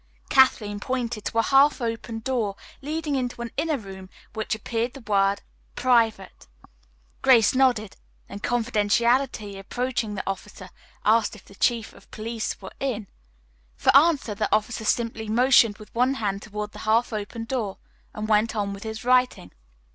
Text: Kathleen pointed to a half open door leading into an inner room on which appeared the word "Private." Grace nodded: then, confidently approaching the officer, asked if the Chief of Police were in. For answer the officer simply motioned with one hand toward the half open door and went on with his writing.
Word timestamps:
Kathleen 0.29 0.79
pointed 0.79 1.25
to 1.25 1.37
a 1.37 1.43
half 1.43 1.79
open 1.79 2.21
door 2.21 2.55
leading 2.81 3.15
into 3.15 3.39
an 3.43 3.51
inner 3.55 3.77
room 3.77 4.05
on 4.05 4.09
which 4.33 4.55
appeared 4.55 4.93
the 4.93 5.01
word 5.01 5.43
"Private." 5.75 6.47
Grace 7.21 7.53
nodded: 7.53 7.97
then, 8.27 8.39
confidently 8.39 9.59
approaching 9.59 10.15
the 10.15 10.23
officer, 10.27 10.71
asked 11.05 11.35
if 11.35 11.45
the 11.45 11.53
Chief 11.53 11.93
of 11.93 12.09
Police 12.09 12.59
were 12.59 12.73
in. 12.79 13.09
For 13.75 13.95
answer 13.95 14.33
the 14.33 14.51
officer 14.51 14.85
simply 14.85 15.29
motioned 15.29 15.77
with 15.77 15.93
one 15.93 16.15
hand 16.15 16.41
toward 16.41 16.71
the 16.71 16.79
half 16.79 17.13
open 17.13 17.43
door 17.45 17.77
and 18.11 18.27
went 18.27 18.55
on 18.55 18.73
with 18.73 18.81
his 18.81 19.05
writing. 19.05 19.51